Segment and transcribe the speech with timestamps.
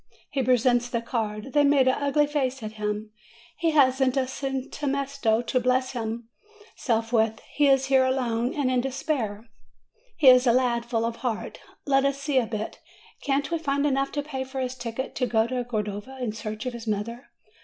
[0.31, 3.11] He presents the card; they make an ugly face at him:
[3.59, 7.39] he hasn't a 272 MAY centesimo to bless himself with.
[7.53, 9.47] He is here alone and in despair.
[10.17, 11.59] He is a lad full of heart.
[11.85, 12.79] Let us see a bit.
[13.21, 16.65] Can't we find enough to pay for his ticket to go to Cordova in search
[16.65, 17.27] of his mother?